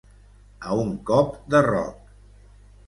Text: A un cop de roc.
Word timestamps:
A 0.69 0.77
un 0.85 0.95
cop 1.11 1.37
de 1.55 1.63
roc. 1.71 2.13